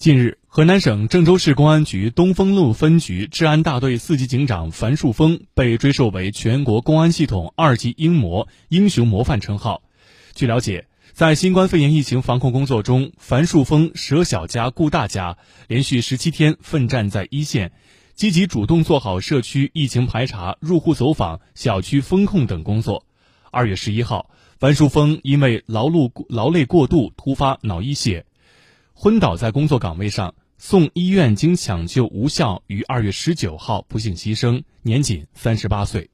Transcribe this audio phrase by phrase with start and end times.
[0.00, 9.82] 近日，河南省郑州市公安局东风路分局治安大队四级警长樊树峰被追授为全国公安系统二级英模、英雄模范称号。
[10.34, 15.36] 据了解，在新冠肺炎疫情防控工作中，樊树峰舍小家顾大家，
[15.68, 17.72] 连续十七天奋战在一线，
[18.14, 23.04] 积极主动做好社区疫情排查、入户走访、小区风控等工作。
[23.50, 28.24] 二月十一号，樊树峰因为劳碌劳累过度，突发脑溢血。
[29.02, 36.10] 昏倒在工作岗位上，送医院经抢救无效，于二月十九号不幸牺牲，年仅三十八岁。